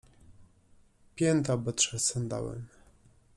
[1.15, 2.65] Piętę obetrzesz sandałem!